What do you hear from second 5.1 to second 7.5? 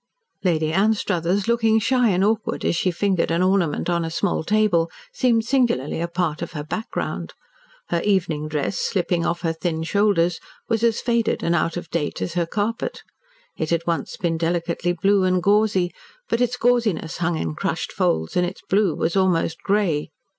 seemed singularly a part of her background.